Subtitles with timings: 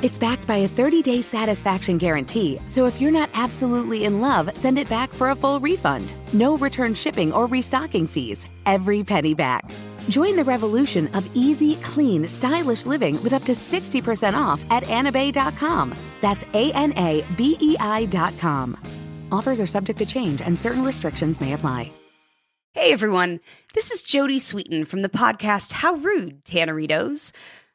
[0.00, 4.56] It's backed by a 30 day satisfaction guarantee, so if you're not absolutely in love,
[4.56, 6.12] send it back for a full refund.
[6.32, 8.48] No return shipping or restocking fees.
[8.66, 9.68] Every penny back.
[10.08, 15.94] Join the revolution of easy, clean, stylish living with up to 60% off at anabei.com.
[16.20, 18.76] That's A N A B E I.com.
[19.32, 21.92] Offers are subject to change and certain restrictions may apply.
[22.72, 23.40] Hey everyone,
[23.74, 27.32] this is Jodie Sweetin from the podcast How Rude, Tanneritos.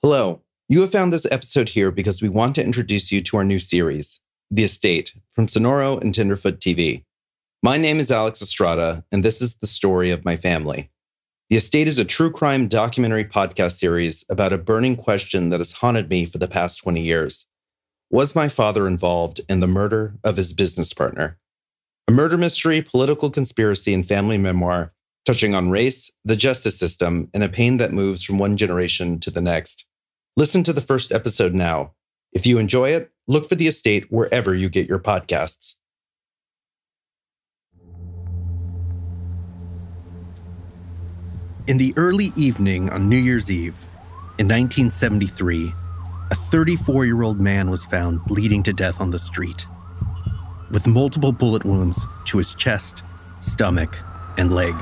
[0.00, 0.42] Hello.
[0.68, 3.58] You have found this episode here because we want to introduce you to our new
[3.58, 7.04] series, The Estate, from Sonoro and Tenderfoot TV.
[7.62, 10.90] My name is Alex Estrada, and this is the story of my family.
[11.50, 15.72] The Estate is a true crime documentary podcast series about a burning question that has
[15.72, 17.46] haunted me for the past 20 years.
[18.12, 21.38] Was my father involved in the murder of his business partner?
[22.06, 24.92] A murder mystery, political conspiracy, and family memoir
[25.24, 29.30] touching on race, the justice system, and a pain that moves from one generation to
[29.30, 29.86] the next.
[30.36, 31.92] Listen to the first episode now.
[32.32, 35.76] If you enjoy it, look for The Estate wherever you get your podcasts.
[41.66, 43.78] In the early evening on New Year's Eve
[44.38, 45.72] in 1973,
[46.32, 49.66] a 34 year old man was found bleeding to death on the street,
[50.70, 53.02] with multiple bullet wounds to his chest,
[53.42, 53.98] stomach,
[54.38, 54.74] and leg.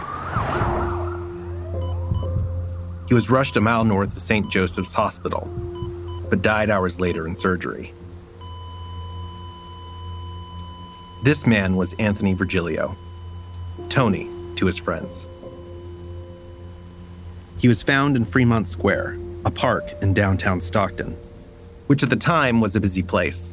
[3.08, 4.48] He was rushed a mile north to St.
[4.48, 5.48] Joseph's Hospital,
[6.30, 7.92] but died hours later in surgery.
[11.24, 12.94] This man was Anthony Virgilio,
[13.88, 15.24] Tony to his friends.
[17.58, 21.16] He was found in Fremont Square, a park in downtown Stockton
[21.90, 23.52] which at the time was a busy place.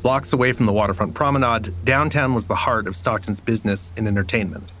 [0.00, 4.72] Blocks away from the waterfront promenade, downtown was the heart of Stockton's business and entertainment.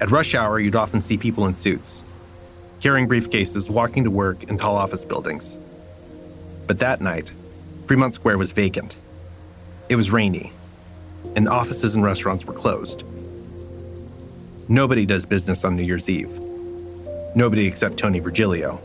[0.00, 2.04] At rush hour, you'd often see people in suits,
[2.80, 5.56] carrying briefcases, walking to work in tall office buildings.
[6.68, 7.32] But that night,
[7.88, 8.94] Fremont Square was vacant.
[9.88, 10.52] It was rainy,
[11.34, 13.02] and offices and restaurants were closed.
[14.68, 16.30] Nobody does business on New Year's Eve.
[17.34, 18.80] Nobody except Tony Virgilio.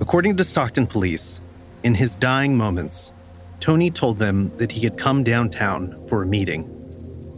[0.00, 1.40] According to Stockton police,
[1.82, 3.12] in his dying moments,
[3.60, 6.64] Tony told them that he had come downtown for a meeting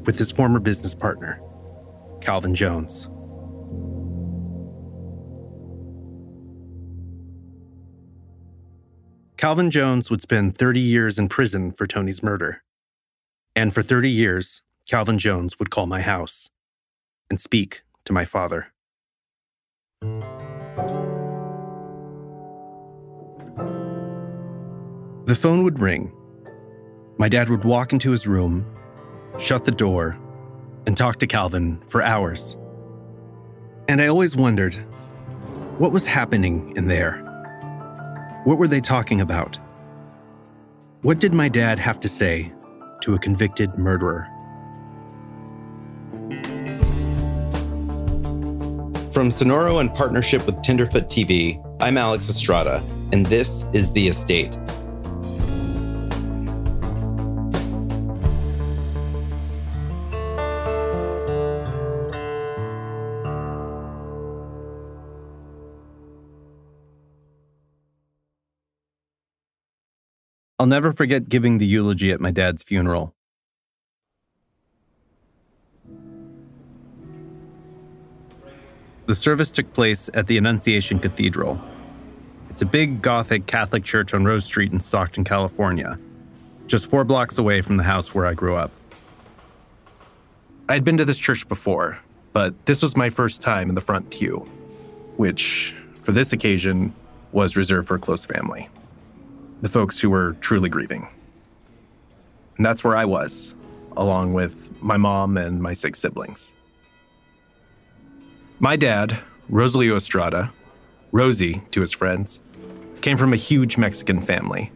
[0.04, 1.40] with his former business partner,
[2.20, 3.08] Calvin Jones.
[9.36, 12.62] Calvin Jones would spend 30 years in prison for Tony's murder.
[13.56, 16.48] And for 30 years, Calvin Jones would call my house
[17.28, 18.68] and speak to my father.
[25.32, 26.12] The phone would ring.
[27.16, 28.66] My dad would walk into his room,
[29.38, 30.19] shut the door,
[30.84, 32.54] and talk to Calvin for hours.
[33.88, 34.75] And I always wondered
[35.79, 37.17] what was happening in there?
[38.44, 39.58] What were they talking about?
[41.00, 42.52] What did my dad have to say
[43.00, 44.28] to a convicted murderer?
[49.14, 54.58] From Sonoro in partnership with Tenderfoot TV, I'm Alex Estrada, and this is The Estate
[70.62, 73.17] I'll never forget giving the eulogy at my dad's funeral.
[79.06, 81.61] the service took place at the Annunciation Cathedral.
[82.49, 85.99] It's a big Gothic Catholic church on Rose Street in Stockton, California,
[86.69, 88.70] just four blocks away from the house where I grew up.
[90.69, 91.99] I'd been to this church before,
[92.32, 94.49] but this was my first time in the front pew,
[95.17, 95.75] which,
[96.05, 96.94] for this occasion,
[97.32, 98.69] was reserved for close family
[99.62, 101.09] the folks who were truly grieving.
[102.56, 103.55] And that's where I was,
[103.97, 106.50] along with my mom and my six siblings.
[108.59, 109.19] My dad,
[109.50, 110.53] Rosalio Estrada,
[111.12, 112.41] Rosie to his friends,
[113.00, 114.73] came from a huge Mexican family.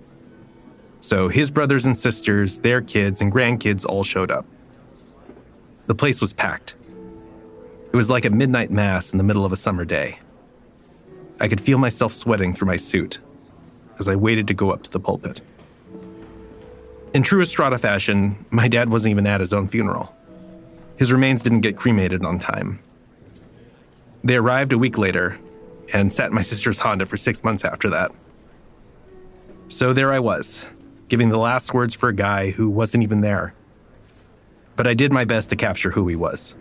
[1.00, 4.46] So his brothers and sisters, their kids, and grandkids all showed up.
[5.86, 6.74] The place was packed.
[7.92, 10.20] It was like a midnight mass in the middle of a summer day.
[11.40, 13.18] I could feel myself sweating through my suit
[13.98, 15.40] as I waited to go up to the pulpit.
[17.14, 20.14] In true Estrada fashion, my dad wasn't even at his own funeral.
[20.98, 22.80] His remains didn't get cremated on time.
[24.22, 25.38] They arrived a week later
[25.92, 28.12] and sat in my sister's Honda for six months after that.
[29.68, 30.64] So there I was,
[31.08, 33.54] giving the last words for a guy who wasn't even there.
[34.74, 36.54] But I did my best to capture who he was.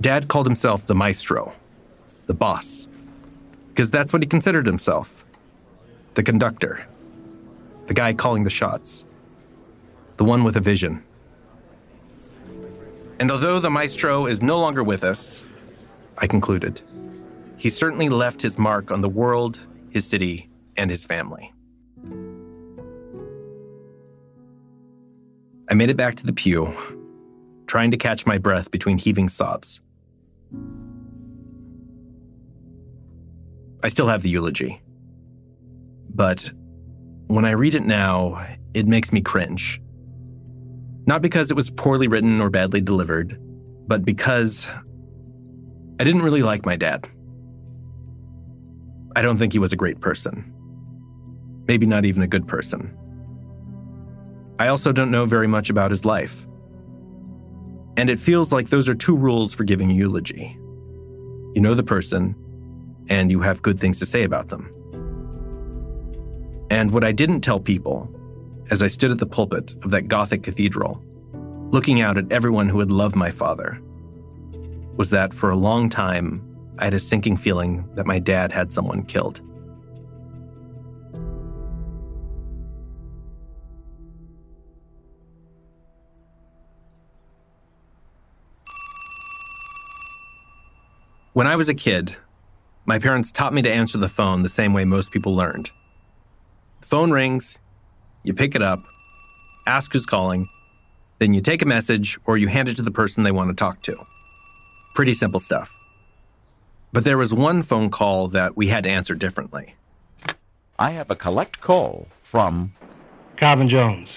[0.00, 1.52] Dad called himself the maestro,
[2.26, 2.88] the boss,
[3.72, 5.24] because that's what he considered himself
[6.14, 6.86] the conductor,
[7.86, 9.04] the guy calling the shots,
[10.18, 11.02] the one with a vision.
[13.18, 15.42] And although the maestro is no longer with us,
[16.18, 16.82] I concluded,
[17.56, 19.58] he certainly left his mark on the world,
[19.90, 21.52] his city, and his family.
[25.70, 26.74] I made it back to the pew,
[27.66, 29.80] trying to catch my breath between heaving sobs.
[33.82, 34.80] I still have the eulogy.
[36.14, 36.50] But
[37.26, 39.80] when I read it now, it makes me cringe.
[41.06, 43.38] Not because it was poorly written or badly delivered,
[43.88, 44.68] but because
[45.98, 47.08] I didn't really like my dad.
[49.16, 50.52] I don't think he was a great person.
[51.66, 52.96] Maybe not even a good person.
[54.58, 56.46] I also don't know very much about his life.
[57.96, 60.56] And it feels like those are two rules for giving a eulogy.
[61.54, 62.34] You know the person,
[63.08, 64.70] and you have good things to say about them.
[66.70, 68.08] And what I didn't tell people,
[68.70, 71.02] as I stood at the pulpit of that Gothic cathedral,
[71.70, 73.78] looking out at everyone who had loved my father,
[74.96, 76.40] was that for a long time,
[76.78, 79.40] I had a sinking feeling that my dad had someone killed.
[91.34, 92.16] When I was a kid,
[92.84, 95.70] my parents taught me to answer the phone the same way most people learned.
[96.80, 97.58] The phone rings,
[98.24, 98.80] you pick it up,
[99.66, 100.48] ask who's calling,
[101.18, 103.54] then you take a message or you hand it to the person they want to
[103.54, 103.96] talk to.
[104.94, 105.72] Pretty simple stuff.
[106.92, 109.76] But there was one phone call that we had to answer differently.
[110.78, 112.74] I have a collect call from
[113.36, 114.10] Calvin Jones,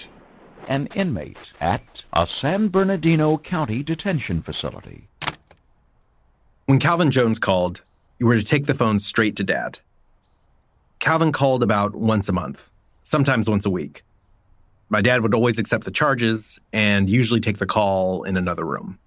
[0.68, 5.06] an inmate at a San Bernardino County detention facility.
[6.66, 7.82] When Calvin Jones called,
[8.18, 9.80] you were to take the phone straight to dad.
[10.98, 12.70] Calvin called about once a month,
[13.04, 14.02] sometimes once a week.
[14.88, 18.98] My dad would always accept the charges and usually take the call in another room.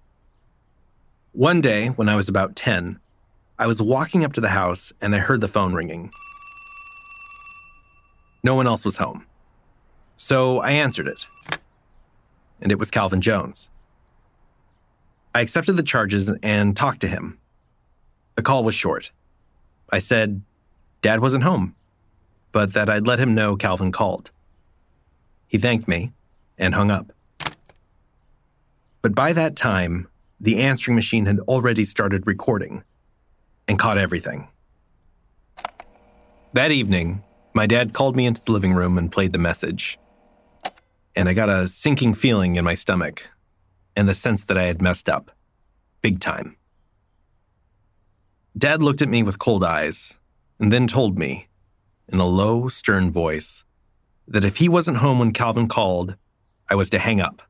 [1.32, 2.98] One day, when I was about 10,
[3.58, 6.10] I was walking up to the house and I heard the phone ringing.
[8.42, 9.26] No one else was home.
[10.16, 11.26] So I answered it.
[12.60, 13.68] And it was Calvin Jones.
[15.34, 17.39] I accepted the charges and talked to him.
[18.40, 19.10] The call was short.
[19.92, 20.40] I said
[21.02, 21.74] Dad wasn't home,
[22.52, 24.30] but that I'd let him know Calvin called.
[25.46, 26.12] He thanked me
[26.56, 27.12] and hung up.
[29.02, 30.08] But by that time,
[30.40, 32.82] the answering machine had already started recording
[33.68, 34.48] and caught everything.
[36.54, 39.98] That evening, my dad called me into the living room and played the message.
[41.14, 43.28] And I got a sinking feeling in my stomach
[43.94, 45.30] and the sense that I had messed up.
[46.00, 46.56] Big time.
[48.58, 50.14] Dad looked at me with cold eyes
[50.58, 51.48] and then told me,
[52.08, 53.64] in a low, stern voice,
[54.26, 56.16] that if he wasn't home when Calvin called,
[56.68, 57.42] I was to hang up.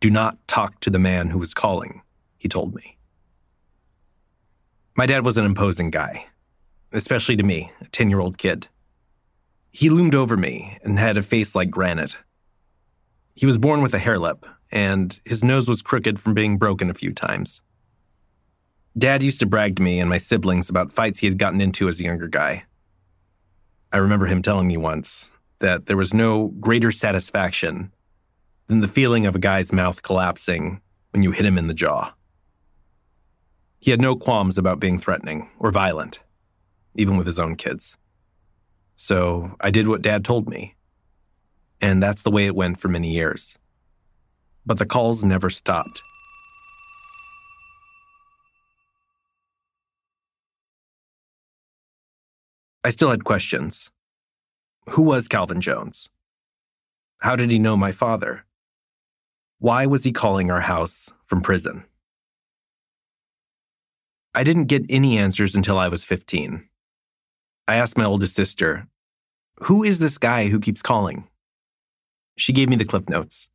[0.00, 2.02] Do not talk to the man who was calling,
[2.38, 2.96] he told me.
[4.96, 6.26] My dad was an imposing guy,
[6.92, 8.68] especially to me, a 10 year old kid.
[9.70, 12.16] He loomed over me and had a face like granite.
[13.34, 16.90] He was born with a hare lip, and his nose was crooked from being broken
[16.90, 17.60] a few times.
[18.96, 21.88] Dad used to brag to me and my siblings about fights he had gotten into
[21.88, 22.64] as a younger guy.
[23.92, 25.30] I remember him telling me once
[25.60, 27.92] that there was no greater satisfaction
[28.66, 30.80] than the feeling of a guy's mouth collapsing
[31.10, 32.12] when you hit him in the jaw.
[33.78, 36.20] He had no qualms about being threatening or violent,
[36.94, 37.96] even with his own kids.
[38.96, 40.76] So I did what dad told me.
[41.80, 43.58] And that's the way it went for many years.
[44.64, 46.00] But the calls never stopped.
[52.84, 53.90] I still had questions.
[54.90, 56.08] Who was Calvin Jones?
[57.18, 58.44] How did he know my father?
[59.60, 61.84] Why was he calling our house from prison?
[64.34, 66.68] I didn't get any answers until I was 15.
[67.68, 68.88] I asked my oldest sister,
[69.60, 71.28] Who is this guy who keeps calling?
[72.36, 73.48] She gave me the clip notes.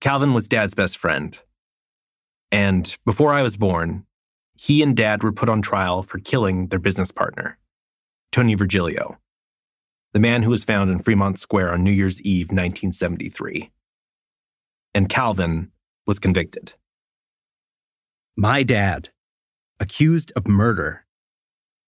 [0.00, 1.38] Calvin was dad's best friend.
[2.50, 4.06] And before I was born,
[4.56, 7.56] he and dad were put on trial for killing their business partner,
[8.32, 9.18] Tony Virgilio,
[10.12, 13.70] the man who was found in Fremont Square on New Year's Eve, 1973
[14.94, 15.70] and Calvin
[16.06, 16.74] was convicted.
[18.36, 19.10] My dad,
[19.78, 21.04] accused of murder.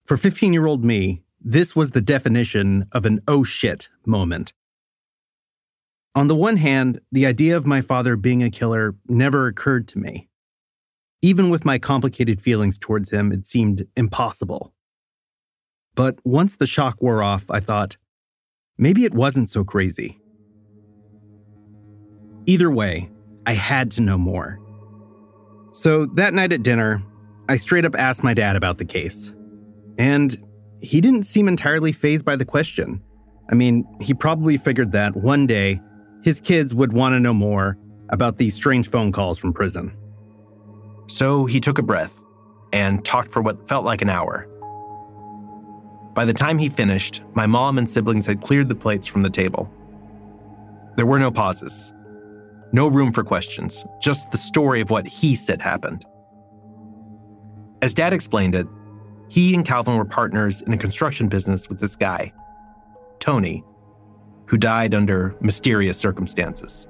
[0.06, 4.52] For 15 year old me, this was the definition of an oh shit moment.
[6.14, 9.99] On the one hand, the idea of my father being a killer never occurred to
[9.99, 10.28] me.
[11.22, 14.75] Even with my complicated feelings towards him, it seemed impossible.
[15.94, 17.96] But once the shock wore off, I thought,
[18.78, 20.18] maybe it wasn't so crazy.
[22.46, 23.11] Either way,
[23.46, 24.58] I had to know more.
[25.72, 27.02] So that night at dinner,
[27.49, 29.32] I straight up asked my dad about the case.
[29.99, 30.37] And
[30.80, 33.02] he didn't seem entirely fazed by the question.
[33.50, 35.80] I mean, he probably figured that one day
[36.22, 37.76] his kids would want to know more
[38.08, 39.96] about these strange phone calls from prison.
[41.08, 42.12] So he took a breath
[42.72, 44.49] and talked for what felt like an hour.
[46.14, 49.31] By the time he finished, my mom and siblings had cleared the plates from the
[49.31, 49.71] table.
[50.97, 51.92] There were no pauses.
[52.73, 56.04] No room for questions, just the story of what he said happened.
[57.81, 58.66] As dad explained it,
[59.28, 62.33] he and Calvin were partners in a construction business with this guy,
[63.19, 63.64] Tony,
[64.47, 66.87] who died under mysterious circumstances.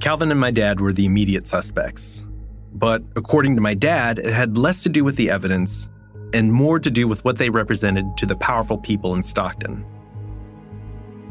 [0.00, 2.24] Calvin and my dad were the immediate suspects.
[2.72, 5.88] But according to my dad, it had less to do with the evidence
[6.34, 9.86] and more to do with what they represented to the powerful people in Stockton.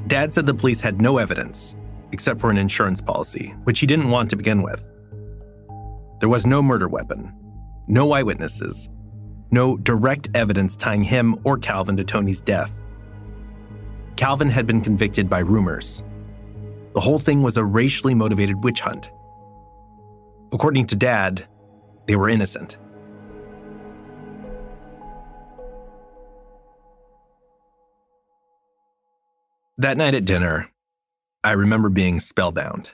[0.07, 1.75] Dad said the police had no evidence,
[2.13, 4.83] except for an insurance policy, which he didn't want to begin with.
[6.19, 7.33] There was no murder weapon,
[7.87, 8.89] no eyewitnesses,
[9.51, 12.73] no direct evidence tying him or Calvin to Tony's death.
[14.15, 16.01] Calvin had been convicted by rumors.
[16.93, 19.09] The whole thing was a racially motivated witch hunt.
[20.53, 21.45] According to Dad,
[22.07, 22.77] they were innocent.
[29.83, 30.71] That night at dinner,
[31.43, 32.91] I remember being spellbound.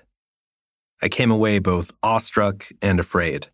[1.03, 3.49] I came away both awestruck and afraid.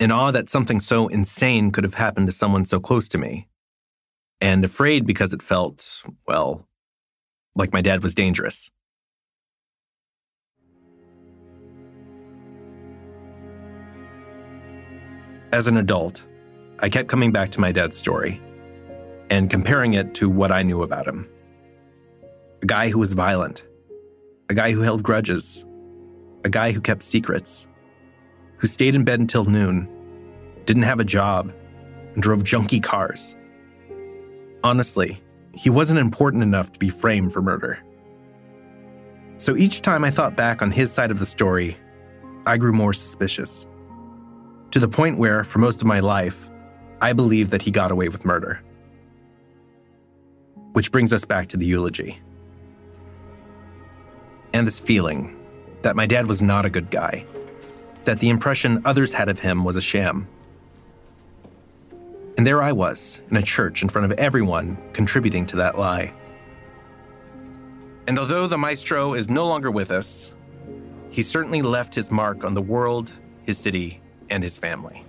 [0.00, 3.48] In awe that something so insane could have happened to someone so close to me.
[4.40, 6.66] And afraid because it felt, well,
[7.54, 8.70] like my dad was dangerous.
[15.52, 16.24] As an adult,
[16.78, 18.40] I kept coming back to my dad's story
[19.28, 21.28] and comparing it to what I knew about him.
[22.62, 23.64] A guy who was violent,
[24.48, 25.64] a guy who held grudges,
[26.44, 27.66] a guy who kept secrets,
[28.58, 29.88] who stayed in bed until noon,
[30.64, 31.52] didn't have a job,
[32.14, 33.34] and drove junky cars.
[34.62, 35.20] Honestly,
[35.52, 37.82] he wasn't important enough to be framed for murder.
[39.38, 41.76] So each time I thought back on his side of the story,
[42.46, 43.66] I grew more suspicious.
[44.70, 46.48] To the point where, for most of my life,
[47.00, 48.62] I believed that he got away with murder.
[50.74, 52.22] Which brings us back to the eulogy
[54.52, 55.38] and this feeling
[55.82, 57.24] that my dad was not a good guy,
[58.04, 60.28] that the impression others had of him was a sham.
[62.36, 66.12] And there I was, in a church in front of everyone, contributing to that lie.
[68.06, 70.32] And although the maestro is no longer with us,
[71.10, 73.12] he certainly left his mark on the world,
[73.44, 75.04] his city, and his family.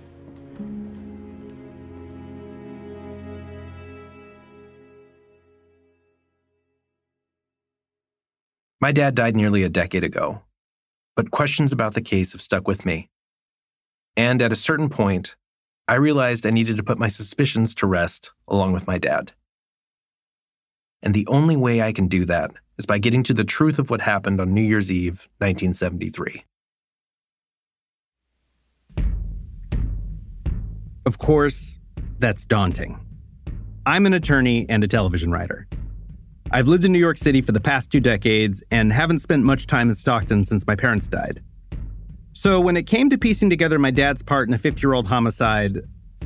[8.84, 10.42] My dad died nearly a decade ago,
[11.16, 13.08] but questions about the case have stuck with me.
[14.14, 15.36] And at a certain point,
[15.88, 19.32] I realized I needed to put my suspicions to rest along with my dad.
[21.02, 23.88] And the only way I can do that is by getting to the truth of
[23.88, 26.44] what happened on New Year's Eve, 1973.
[31.06, 31.78] Of course,
[32.18, 33.00] that's daunting.
[33.86, 35.66] I'm an attorney and a television writer.
[36.50, 39.66] I've lived in New York City for the past two decades and haven't spent much
[39.66, 41.42] time in Stockton since my parents died.
[42.32, 45.06] So, when it came to piecing together my dad's part in a 50 year old
[45.06, 45.82] homicide,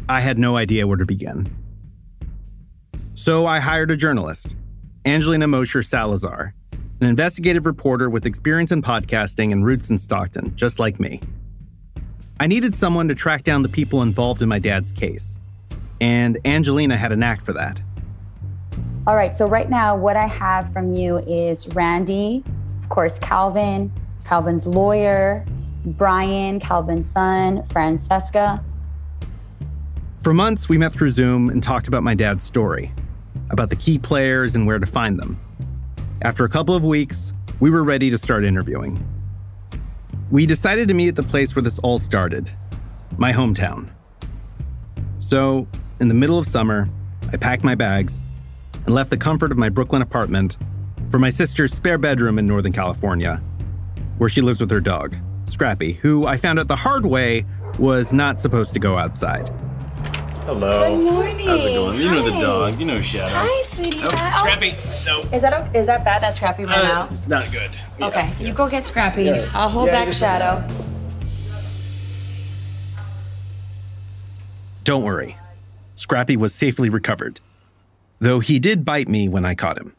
[0.09, 1.55] I had no idea where to begin.
[3.15, 4.57] So, I hired a journalist,
[5.05, 6.55] Angelina Mosher Salazar,
[7.01, 11.21] an investigative reporter with experience in podcasting and roots in Stockton, just like me.
[12.41, 15.39] I needed someone to track down the people involved in my dad's case,
[16.01, 17.81] and Angelina had a knack for that.
[19.07, 22.45] All right, so right now, what I have from you is Randy,
[22.81, 23.90] of course, Calvin,
[24.25, 25.47] Calvin's lawyer,
[25.85, 28.62] Brian, Calvin's son, Francesca.
[30.23, 32.93] For months, we met through Zoom and talked about my dad's story,
[33.49, 35.40] about the key players and where to find them.
[36.21, 39.07] After a couple of weeks, we were ready to start interviewing.
[40.31, 42.50] We decided to meet at the place where this all started
[43.17, 43.88] my hometown.
[45.21, 45.67] So,
[45.99, 46.88] in the middle of summer,
[47.33, 48.23] I packed my bags
[48.88, 50.57] and left the comfort of my Brooklyn apartment
[51.11, 53.37] for my sister's spare bedroom in Northern California,
[54.16, 55.14] where she lives with her dog,
[55.45, 57.45] Scrappy, who I found out the hard way
[57.78, 59.47] was not supposed to go outside.
[60.47, 60.87] Hello.
[60.97, 61.47] Good morning.
[61.47, 62.00] How's it going?
[62.00, 62.80] You know the dog.
[62.80, 63.30] You know Shadow.
[63.35, 64.00] Hi, sweetie.
[64.02, 64.30] Oh, pie.
[64.38, 64.75] Scrappy.
[65.04, 65.21] No.
[65.37, 67.11] Is that is that bad that Scrappy ran Uh, out?
[67.12, 67.71] it's not good.
[67.99, 68.07] Yeah.
[68.07, 69.25] Okay, you go get Scrappy.
[69.25, 69.50] Yeah.
[69.52, 70.66] I'll hold Yeah, back Shadow.
[74.85, 75.37] Don't worry,
[75.95, 77.40] Scrappy was safely recovered,
[78.19, 79.95] though he did bite me when I caught him.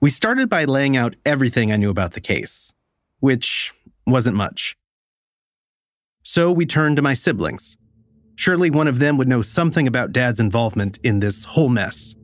[0.00, 2.72] We started by laying out everything I knew about the case,
[3.18, 3.74] which
[4.06, 4.76] wasn't much.
[6.22, 7.76] So we turned to my siblings.
[8.34, 12.14] Surely one of them would know something about Dad's involvement in this whole mess.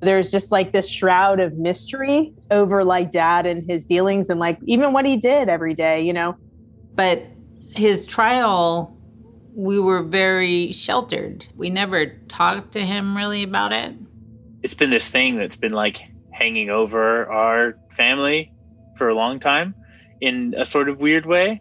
[0.00, 4.58] there's just like this shroud of mystery over like dad and his dealings and like
[4.64, 6.36] even what he did every day, you know.
[6.94, 7.26] But
[7.70, 8.93] his trial,
[9.54, 11.46] we were very sheltered.
[11.56, 13.94] We never talked to him really about it.
[14.62, 18.52] it's been this thing that's been like hanging over our family
[18.96, 19.74] for a long time
[20.20, 21.60] in a sort of weird way.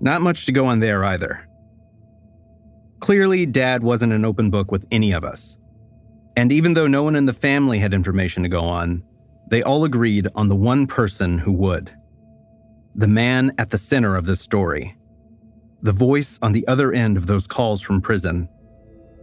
[0.00, 1.46] Not much to go on there either.
[3.00, 5.56] Clearly, Dad wasn't an open book with any of us.
[6.36, 9.02] And even though no one in the family had information to go on,
[9.50, 11.94] they all agreed on the one person who would.
[12.94, 14.96] The man at the center of this story.
[15.82, 18.48] The voice on the other end of those calls from prison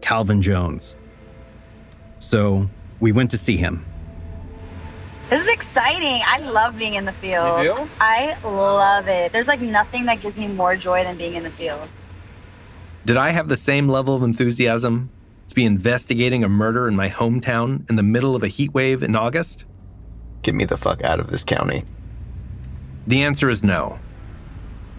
[0.01, 0.95] Calvin Jones.
[2.19, 3.85] So we went to see him.
[5.29, 6.21] This is exciting.
[6.25, 7.63] I love being in the field.
[7.63, 7.89] You do?
[7.99, 9.33] I love it.
[9.33, 11.87] There's like nothing that gives me more joy than being in the field.
[13.05, 15.09] Did I have the same level of enthusiasm
[15.47, 19.03] to be investigating a murder in my hometown in the middle of a heat wave
[19.03, 19.65] in August?
[20.41, 21.83] Get me the fuck out of this county.
[23.05, 23.99] The answer is no.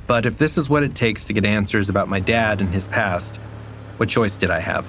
[0.09, 2.89] But if this is what it takes to get answers about my dad and his
[2.89, 3.37] past,
[3.99, 4.87] what choice did I have?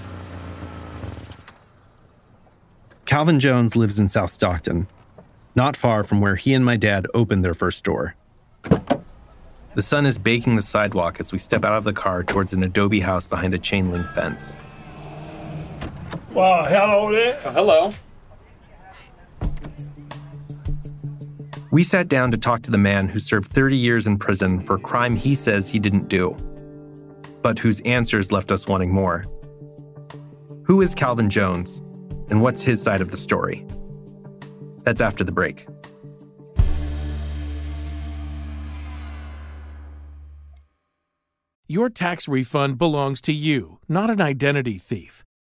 [3.05, 4.87] Calvin Jones lives in South Stockton,
[5.55, 8.15] not far from where he and my dad opened their first store.
[9.75, 12.63] The sun is baking the sidewalk as we step out of the car towards an
[12.63, 14.55] adobe house behind a chain link fence.
[16.31, 17.39] Well, hello there.
[17.43, 17.91] Oh, hello.
[21.71, 24.75] We sat down to talk to the man who served 30 years in prison for
[24.75, 26.35] a crime he says he didn't do,
[27.43, 29.25] but whose answers left us wanting more.
[30.63, 31.77] Who is Calvin Jones,
[32.29, 33.67] and what's his side of the story?
[34.83, 35.67] That's after the break.
[41.67, 45.23] Your tax refund belongs to you, not an identity thief.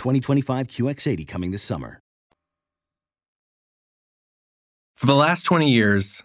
[0.00, 2.00] 2025 QX80 coming this summer.
[4.96, 6.22] For the last 20 years,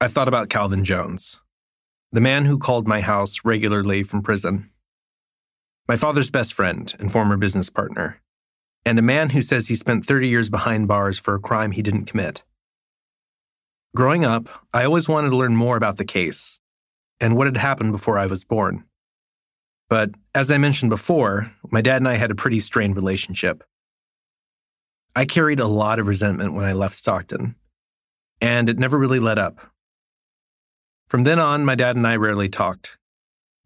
[0.00, 1.36] I've thought about Calvin Jones,
[2.10, 4.70] the man who called my house regularly from prison.
[5.86, 8.22] My father's best friend and former business partner,
[8.86, 11.82] and a man who says he spent 30 years behind bars for a crime he
[11.82, 12.42] didn't commit.
[13.94, 16.60] Growing up, I always wanted to learn more about the case
[17.20, 18.84] and what had happened before I was born.
[19.88, 23.64] But as I mentioned before, my dad and I had a pretty strained relationship.
[25.16, 27.56] I carried a lot of resentment when I left Stockton,
[28.40, 29.58] and it never really let up.
[31.08, 32.98] From then on, my dad and I rarely talked,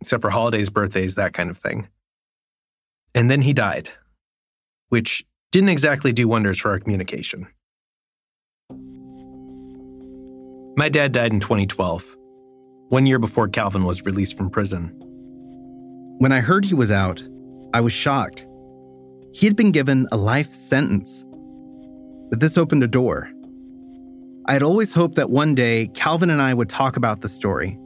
[0.00, 1.88] except for holidays, birthdays, that kind of thing.
[3.14, 3.90] And then he died,
[4.88, 7.48] which didn't exactly do wonders for our communication.
[10.76, 12.16] My dad died in 2012,
[12.88, 15.01] one year before Calvin was released from prison.
[16.18, 17.22] When I heard he was out,
[17.74, 18.46] I was shocked.
[19.32, 21.24] He had been given a life sentence.
[22.30, 23.30] But this opened a door.
[24.46, 27.78] I had always hoped that one day Calvin and I would talk about the story,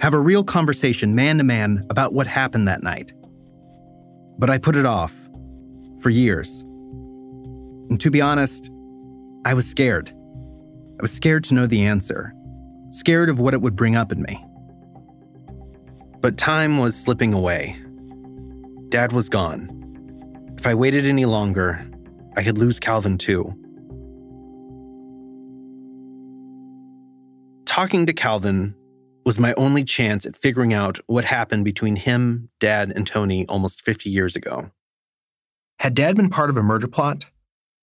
[0.00, 3.12] have a real conversation man to man about what happened that night.
[4.38, 5.14] But I put it off
[6.00, 6.62] for years.
[7.90, 8.70] And to be honest,
[9.44, 10.10] I was scared.
[10.10, 12.34] I was scared to know the answer,
[12.90, 14.44] scared of what it would bring up in me.
[16.20, 17.80] But time was slipping away.
[18.90, 19.76] Dad was gone.
[20.58, 21.86] If I waited any longer,
[22.36, 23.54] I could lose Calvin too.
[27.64, 28.74] Talking to Calvin
[29.24, 33.82] was my only chance at figuring out what happened between him, Dad, and Tony almost
[33.82, 34.70] 50 years ago.
[35.78, 37.26] Had Dad been part of a murder plot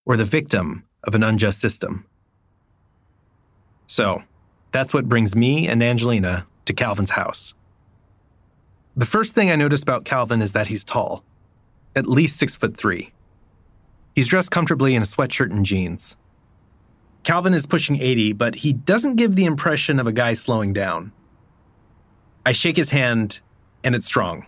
[0.06, 2.06] or the victim of an unjust system?
[3.88, 4.22] So,
[4.72, 7.54] that's what brings me and Angelina to Calvin's house.
[8.98, 11.24] The first thing I noticed about Calvin is that he's tall,
[11.96, 13.14] at least six foot three.
[14.16, 16.16] He's dressed comfortably in a sweatshirt and jeans.
[17.22, 21.12] Calvin is pushing 80, but he doesn't give the impression of a guy slowing down.
[22.44, 23.40] I shake his hand,
[23.84, 24.48] and it's strong.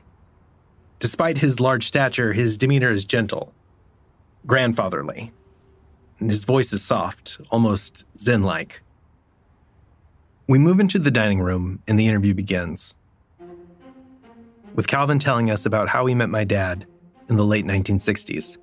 [0.97, 3.53] Despite his large stature, his demeanor is gentle,
[4.47, 5.31] grandfatherly,
[6.19, 8.81] and his voice is soft, almost zen like.
[10.47, 12.95] We move into the dining room, and the interview begins.
[14.75, 16.85] With Calvin telling us about how he met my dad
[17.29, 18.57] in the late 1960s.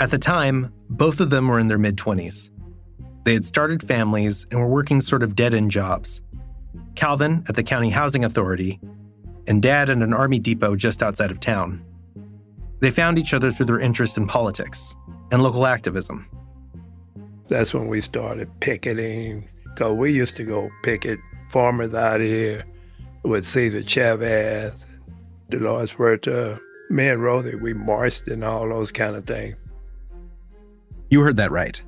[0.00, 2.50] At the time, both of them were in their mid 20s.
[3.24, 6.20] They had started families and were working sort of dead end jobs.
[6.94, 8.80] Calvin at the County Housing Authority,
[9.46, 11.84] and Dad at an army depot just outside of town.
[12.80, 14.94] They found each other through their interest in politics
[15.32, 16.28] and local activism.
[17.48, 22.64] That's when we started picketing, because we used to go picket farmers out here
[23.28, 24.86] with Cesar Chavez,
[25.50, 26.58] Dolores Huerta,
[26.90, 29.56] me and Rosie, we marched and all those kind of things.
[31.10, 31.80] You heard that right.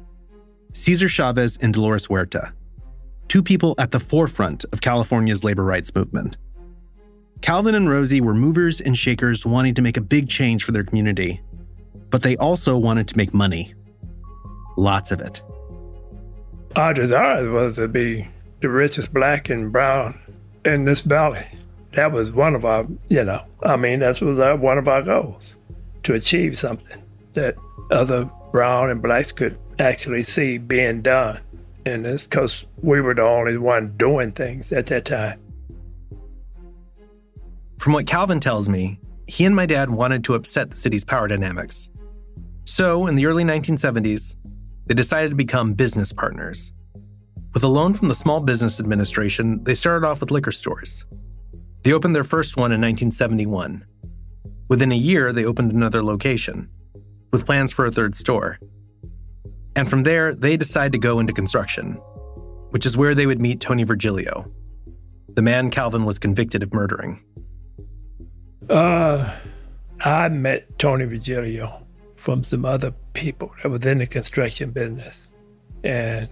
[0.74, 2.53] Cesar Chavez and Dolores Huerta,
[3.29, 6.37] two people at the forefront of California's labor rights movement.
[7.40, 10.85] Calvin and Rosie were movers and shakers wanting to make a big change for their
[10.85, 11.40] community,
[12.11, 13.74] but they also wanted to make money.
[14.76, 15.42] Lots of it.
[16.76, 18.29] Our desire was to be
[18.61, 20.18] the richest black and brown
[20.64, 21.46] in this valley.
[21.92, 25.03] That was one of our, you know, I mean, that was our, one of our
[25.03, 25.57] goals
[26.05, 27.03] to achieve something
[27.35, 27.57] that
[27.90, 31.40] other brown and blacks could actually see being done.
[31.87, 35.40] And it's because we were the only one doing things at that time.
[37.79, 41.29] From what Calvin tells me, he and my dad wanted to upset the city's power
[41.29, 41.88] dynamics.
[42.64, 44.35] So, in the early 1970s,
[44.87, 46.73] they decided to become business partners.
[47.52, 51.04] With a loan from the Small Business Administration, they started off with liquor stores.
[51.82, 53.84] They opened their first one in 1971.
[54.68, 56.68] Within a year, they opened another location,
[57.32, 58.58] with plans for a third store.
[59.74, 61.94] And from there, they decided to go into construction,
[62.70, 64.48] which is where they would meet Tony Virgilio,
[65.34, 67.22] the man Calvin was convicted of murdering.
[68.68, 69.32] Uh,
[70.00, 71.86] I met Tony Virgilio
[72.16, 75.32] from some other people that was in the construction business.
[75.82, 76.28] And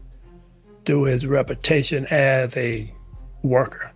[0.85, 2.93] through his reputation as a
[3.43, 3.93] worker.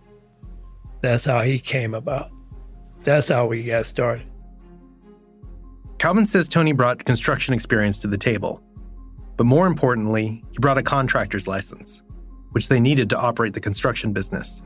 [1.01, 2.31] That's how he came about.
[3.03, 4.25] That's how we got started.
[5.97, 8.61] Calvin says Tony brought construction experience to the table.
[9.37, 12.01] But more importantly, he brought a contractor's license,
[12.51, 14.61] which they needed to operate the construction business.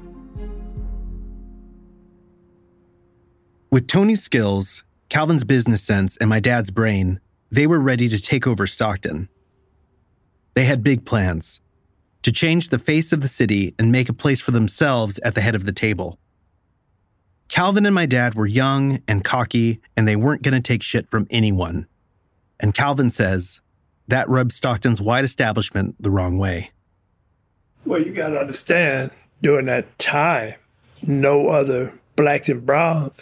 [3.72, 7.20] With Tony's skills, Calvin's business sense, and my dad's brain,
[7.52, 9.30] they were ready to take over Stockton.
[10.54, 11.62] They had big plans
[12.28, 15.40] to change the face of the city and make a place for themselves at the
[15.40, 16.20] head of the table.
[17.48, 21.10] Calvin and my dad were young and cocky, and they weren't going to take shit
[21.10, 21.88] from anyone.
[22.60, 23.62] And Calvin says
[24.10, 26.72] that rubbed Stockton's white establishment the wrong way.
[27.86, 29.12] Well, you got to understand,
[29.42, 30.56] during that time,
[31.04, 33.14] no other blacks and browns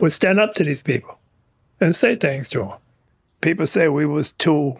[0.00, 1.20] would stand up to these people
[1.80, 2.78] and say things to them.
[3.42, 4.76] People say we was too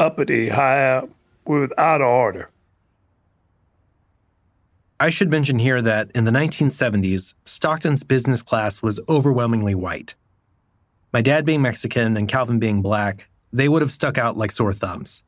[0.00, 1.08] uppity, high up,
[1.46, 2.50] we was out of order.
[5.00, 10.14] I should mention here that in the 1970s, Stockton's business class was overwhelmingly white.
[11.12, 14.72] My dad being Mexican and Calvin being black, they would have stuck out like sore
[14.72, 15.22] thumbs.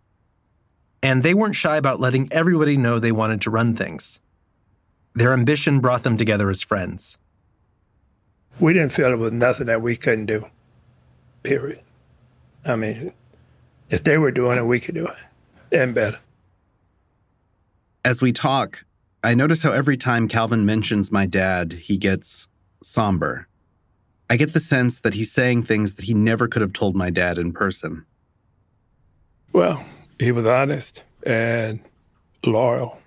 [1.02, 4.20] And they weren't shy about letting everybody know they wanted to run things.
[5.14, 7.18] Their ambition brought them together as friends.
[8.60, 10.46] We didn't feel it was nothing that we couldn't do,
[11.42, 11.80] period.
[12.64, 13.12] I mean,
[13.90, 15.16] if they were doing it, we could do it,
[15.70, 16.18] and better.
[18.04, 18.84] As we talk,
[19.22, 22.48] I notice how every time Calvin mentions my dad, he gets
[22.82, 23.48] somber.
[24.28, 27.10] I get the sense that he's saying things that he never could have told my
[27.10, 28.04] dad in person.
[29.52, 29.84] Well,
[30.18, 31.80] he was honest and
[32.44, 32.98] loyal,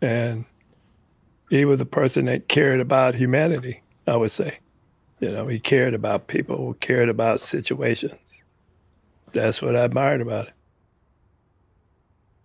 [0.00, 0.44] and
[1.50, 4.58] he was a person that cared about humanity, I would say.
[5.20, 8.18] You know, he cared about people, cared about situations.
[9.32, 10.54] That's what I admired about it.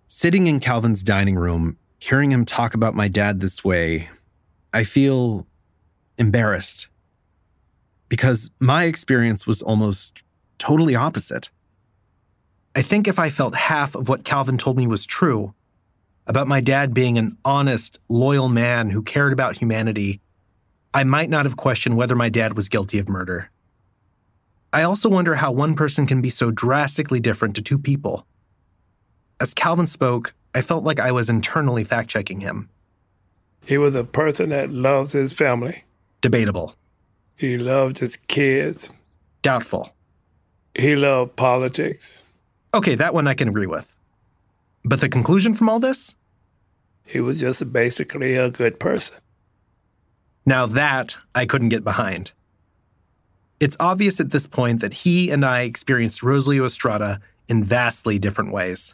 [0.08, 4.10] Sitting in Calvin's dining room, hearing him talk about my dad this way,
[4.74, 5.48] I feel
[6.18, 6.88] embarrassed
[8.10, 10.24] because my experience was almost
[10.58, 11.50] totally opposite.
[12.76, 15.54] I think if I felt half of what Calvin told me was true
[16.28, 20.22] about my dad being an honest, loyal man who cared about humanity,
[20.94, 23.50] I might not have questioned whether my dad was guilty of murder.
[24.74, 28.28] I also wonder how one person can be so drastically different to two people.
[29.40, 32.70] As Calvin spoke, I felt like I was internally fact checking him.
[33.66, 35.84] He was a person that loves his family.
[36.22, 36.76] Debatable.
[37.36, 38.90] He loved his kids.
[39.42, 39.94] Doubtful.
[40.74, 42.24] He loved politics.
[42.74, 43.92] Okay, that one I can agree with.
[44.84, 46.16] But the conclusion from all this?
[47.04, 49.18] He was just basically a good person.
[50.46, 52.32] Now that I couldn't get behind.
[53.60, 58.52] It's obvious at this point that he and I experienced Rosalio Estrada in vastly different
[58.52, 58.94] ways.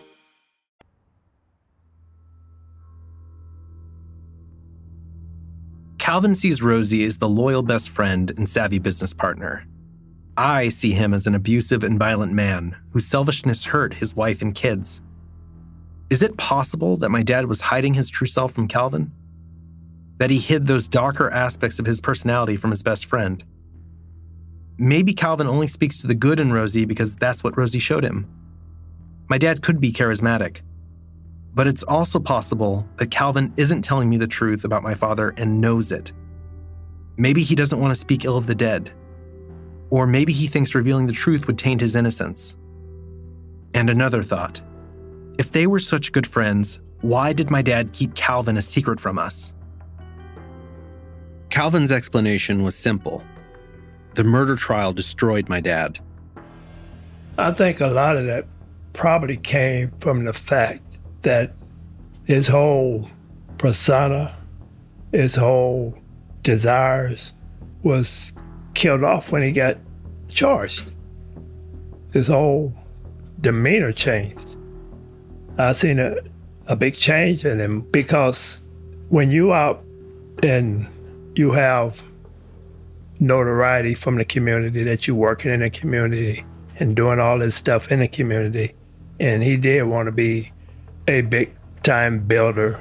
[6.01, 9.67] Calvin sees Rosie as the loyal best friend and savvy business partner.
[10.35, 14.55] I see him as an abusive and violent man whose selfishness hurt his wife and
[14.55, 14.99] kids.
[16.09, 19.11] Is it possible that my dad was hiding his true self from Calvin?
[20.17, 23.43] That he hid those darker aspects of his personality from his best friend?
[24.79, 28.27] Maybe Calvin only speaks to the good in Rosie because that's what Rosie showed him.
[29.29, 30.61] My dad could be charismatic,
[31.53, 35.59] but it's also possible that Calvin isn't telling me the truth about my father and
[35.59, 36.11] knows it.
[37.17, 38.91] Maybe he doesn't want to speak ill of the dead.
[39.89, 42.55] Or maybe he thinks revealing the truth would taint his innocence.
[43.73, 44.61] And another thought
[45.37, 49.17] if they were such good friends, why did my dad keep Calvin a secret from
[49.17, 49.53] us?
[51.49, 53.23] Calvin's explanation was simple
[54.13, 55.99] the murder trial destroyed my dad.
[57.37, 58.45] I think a lot of that
[58.93, 60.90] probably came from the fact
[61.21, 61.53] that
[62.25, 63.09] his whole
[63.57, 64.35] persona,
[65.11, 65.97] his whole
[66.43, 67.33] desires
[67.83, 68.33] was
[68.73, 69.77] killed off when he got
[70.29, 70.91] charged.
[72.13, 72.73] His whole
[73.41, 74.55] demeanor changed.
[75.57, 76.15] I seen a,
[76.67, 78.61] a big change in him because
[79.09, 79.83] when you out
[80.41, 80.87] and
[81.35, 82.01] you have
[83.19, 86.43] notoriety from the community that you're working in the community
[86.79, 88.73] and doing all this stuff in the community,
[89.19, 90.50] and he did want to be
[91.11, 92.79] a big time builder,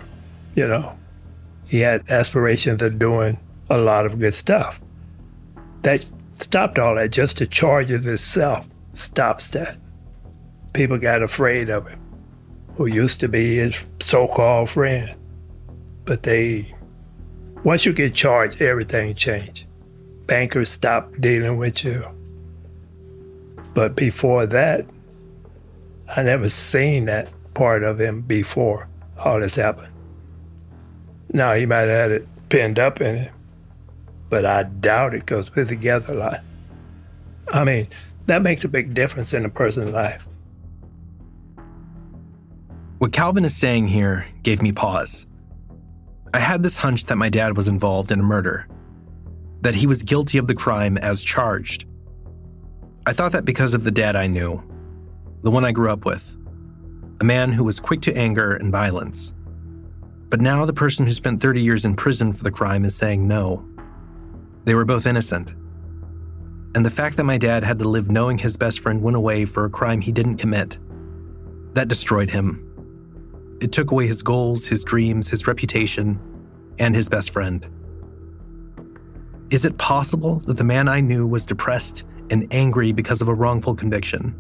[0.55, 0.97] you know.
[1.67, 3.39] He had aspirations of doing
[3.69, 4.81] a lot of good stuff.
[5.83, 7.11] That stopped all that.
[7.11, 9.77] Just the charges itself stops that.
[10.73, 12.01] People got afraid of him,
[12.77, 15.15] who used to be his so called friend.
[16.05, 16.73] But they,
[17.65, 19.65] once you get charged, everything changed.
[20.27, 22.07] Bankers stop dealing with you.
[23.75, 24.87] But before that,
[26.17, 29.93] I never seen that part of him before all this happened.
[31.33, 33.35] Now he might have had it pinned up in him,
[34.29, 36.41] but I doubt it because we're together a lot.
[37.53, 37.89] I mean,
[38.27, 40.27] that makes a big difference in a person's life.
[42.99, 45.27] What Calvin is saying here gave me pause.
[46.35, 48.69] I had this hunch that my dad was involved in a murder,
[49.63, 51.87] that he was guilty of the crime as charged.
[53.07, 54.63] I thought that because of the dad I knew,
[55.43, 56.25] the one I grew up with,
[57.21, 59.35] a man who was quick to anger and violence.
[60.31, 63.27] But now the person who spent 30 years in prison for the crime is saying
[63.29, 63.65] no.
[64.65, 65.53] They were both innocent.
[66.75, 69.45] And the fact that my dad had to live knowing his best friend went away
[69.45, 70.79] for a crime he didn't commit,
[71.75, 72.67] that destroyed him.
[73.61, 76.19] It took away his goals, his dreams, his reputation,
[76.79, 77.67] and his best friend.
[79.51, 83.35] Is it possible that the man I knew was depressed and angry because of a
[83.35, 84.35] wrongful conviction?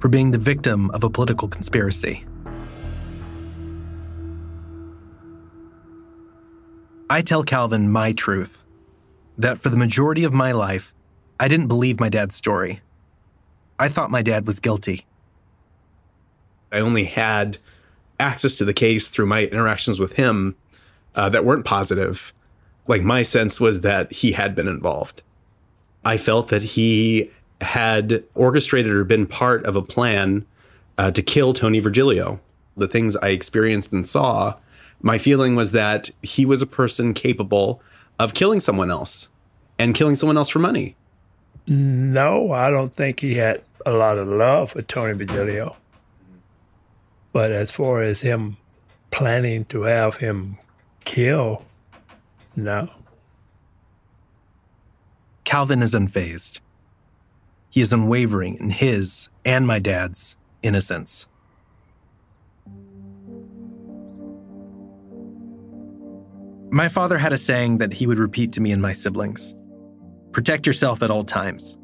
[0.00, 2.24] For being the victim of a political conspiracy?
[7.10, 8.62] I tell Calvin my truth
[9.38, 10.94] that for the majority of my life,
[11.40, 12.80] I didn't believe my dad's story.
[13.78, 15.06] I thought my dad was guilty.
[16.70, 17.58] I only had
[18.20, 20.54] access to the case through my interactions with him
[21.14, 22.32] uh, that weren't positive.
[22.86, 25.22] Like, my sense was that he had been involved.
[26.04, 27.30] I felt that he
[27.60, 30.46] had orchestrated or been part of a plan
[30.96, 32.40] uh, to kill Tony Virgilio.
[32.76, 34.54] The things I experienced and saw,
[35.02, 37.82] my feeling was that he was a person capable
[38.18, 39.28] of killing someone else
[39.78, 40.96] and killing someone else for money.
[41.66, 45.76] No, I don't think he had a lot of love for Tony Virgilio.
[47.32, 48.56] But as far as him
[49.10, 50.58] planning to have him
[51.04, 51.64] kill,
[52.56, 52.90] no.
[55.44, 56.60] Calvin is unfazed.
[57.70, 61.26] He is unwavering in his and my dad's innocence.
[66.70, 69.54] My father had a saying that he would repeat to me and my siblings
[70.32, 71.76] protect yourself at all times.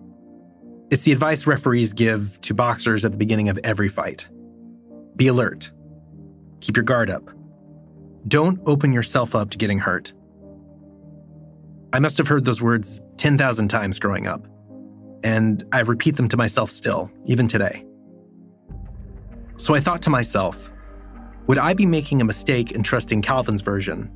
[0.90, 4.29] It's the advice referees give to boxers at the beginning of every fight.
[5.16, 5.73] Be alert.
[6.61, 7.31] Keep your guard up.
[8.29, 10.13] Don't open yourself up to getting hurt.
[11.92, 14.46] I must have heard those words 10,000 times growing up,
[15.25, 17.85] and I repeat them to myself still, even today.
[19.56, 20.70] So I thought to myself,
[21.46, 24.10] would I be making a mistake in trusting Calvin's version?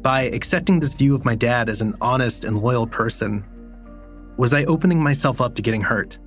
[0.00, 3.44] By accepting this view of my dad as an honest and loyal person,
[4.38, 6.18] was I opening myself up to getting hurt?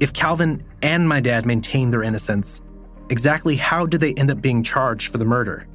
[0.00, 2.62] If Calvin and my dad maintained their innocence,
[3.10, 5.68] exactly how did they end up being charged for the murder?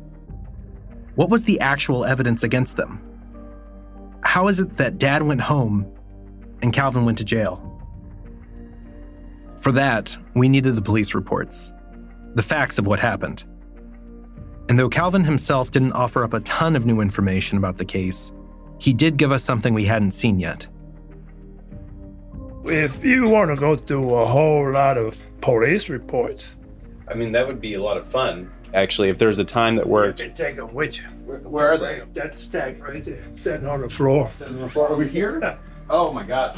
[1.15, 3.10] What was the actual evidence against them?
[4.23, 5.91] How is it that dad went home
[6.61, 7.67] and Calvin went to jail?
[9.61, 11.71] For that, we needed the police reports,
[12.35, 13.43] the facts of what happened.
[14.69, 18.31] And though Calvin himself didn't offer up a ton of new information about the case,
[18.79, 20.65] he did give us something we hadn't seen yet.
[22.65, 26.55] If you want to go through a whole lot of police reports,
[27.07, 28.51] I mean, that would be a lot of fun.
[28.73, 30.19] Actually, if there's a time that you worked.
[30.19, 31.03] can take them with you.
[31.03, 32.01] Where, are they?
[32.13, 34.29] That stack right there, sitting on the floor.
[34.31, 35.59] Sitting on the floor over here?
[35.89, 36.57] Oh my god.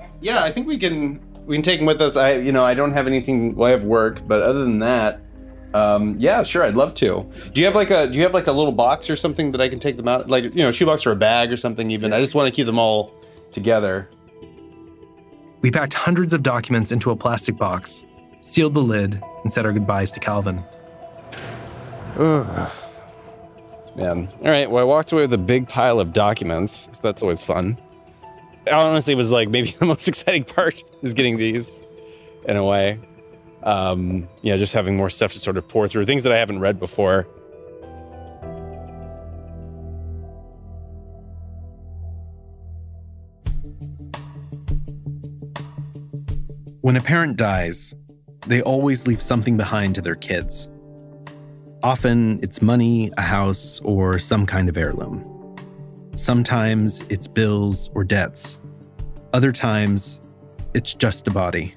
[0.20, 2.16] yeah, I think we can we can take them with us.
[2.16, 3.54] I you know I don't have anything.
[3.54, 5.20] Well, I have work, but other than that,
[5.72, 7.30] um, yeah, sure, I'd love to.
[7.52, 9.60] Do you have like a Do you have like a little box or something that
[9.60, 10.28] I can take them out?
[10.28, 11.90] Like you know, shoebox or a bag or something.
[11.90, 13.14] Even I just want to keep them all
[13.52, 14.10] together.
[15.62, 18.04] We packed hundreds of documents into a plastic box,
[18.40, 20.64] sealed the lid, and said our goodbyes to Calvin.
[22.18, 22.70] Ugh.
[23.96, 24.28] Man.
[24.40, 24.70] All right.
[24.70, 26.88] Well, I walked away with a big pile of documents.
[26.92, 27.78] So that's always fun.
[28.70, 31.82] Honestly, it was like maybe the most exciting part is getting these
[32.46, 33.00] in a way.
[33.62, 36.60] Um, yeah, just having more stuff to sort of pour through, things that I haven't
[36.60, 37.26] read before.
[46.80, 47.94] When a parent dies,
[48.46, 50.68] they always leave something behind to their kids.
[51.82, 55.24] Often it's money, a house, or some kind of heirloom.
[56.14, 58.58] Sometimes it's bills or debts.
[59.32, 60.20] Other times,
[60.74, 61.74] it's just a body,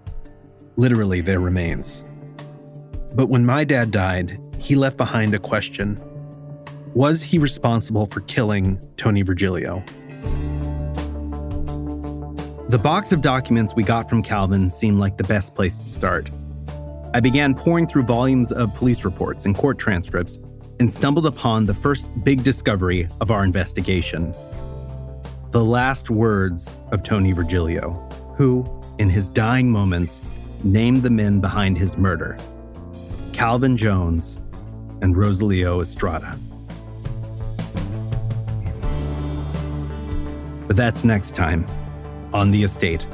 [0.75, 2.03] literally their remains.
[3.13, 6.01] But when my dad died, he left behind a question
[6.93, 9.81] Was he responsible for killing Tony Virgilio?
[12.67, 16.29] The box of documents we got from Calvin seemed like the best place to start.
[17.13, 20.39] I began pouring through volumes of police reports and court transcripts
[20.79, 24.33] and stumbled upon the first big discovery of our investigation
[25.53, 27.91] the last words of Tony Virgilio,
[28.35, 28.65] who,
[28.97, 30.19] in his dying moments,
[30.63, 32.39] named the men behind his murder
[33.33, 34.37] Calvin Jones
[35.03, 36.39] and Rosalio Estrada.
[40.65, 41.67] But that's next time
[42.33, 43.05] on The Estate.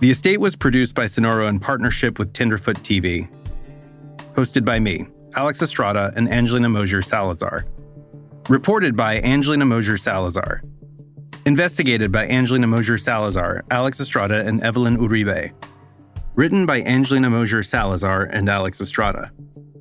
[0.00, 3.28] The Estate was produced by Sonoro in partnership with Tenderfoot TV.
[4.32, 7.66] Hosted by me, Alex Estrada and Angelina Mosier Salazar.
[8.48, 10.62] Reported by Angelina Mosier Salazar.
[11.44, 15.52] Investigated by Angelina Mosier Salazar, Alex Estrada, and Evelyn Uribe.
[16.34, 19.30] Written by Angelina Mosier Salazar and Alex Estrada,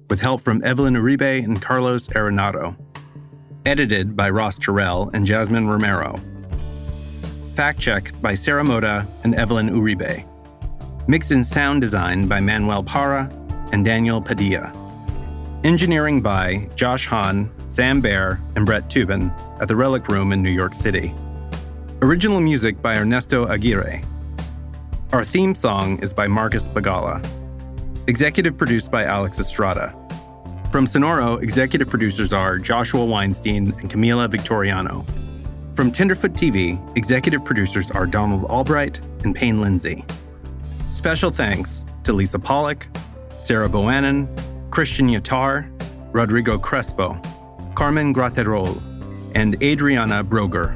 [0.09, 2.76] with help from Evelyn Uribe and Carlos Arenado.
[3.65, 6.20] Edited by Ross Terrell and Jasmine Romero.
[7.60, 10.24] Fact check by Sarah Moda and Evelyn Uribe.
[11.10, 13.30] Mix and sound design by Manuel Para
[13.74, 14.72] and Daniel Padilla.
[15.66, 19.30] Engineering by Josh Hahn, Sam Baer, and Brett Tubin
[19.60, 21.14] at the Relic Room in New York City.
[22.01, 24.05] Original music by Ernesto Aguirre.
[25.12, 27.22] Our theme song is by Marcus Bagala.
[28.07, 29.93] Executive produced by Alex Estrada.
[30.72, 35.05] From Sonoro, executive producers are Joshua Weinstein and Camila Victoriano.
[35.80, 40.03] From Tenderfoot TV, executive producers are Donald Albright and Payne Lindsay.
[40.91, 42.86] Special thanks to Lisa Pollock,
[43.39, 44.27] Sarah Boannon,
[44.71, 45.71] Christian Yatar,
[46.11, 47.17] Rodrigo Crespo,
[47.75, 48.75] Carmen Graterol,
[49.36, 50.75] and Adriana Broger.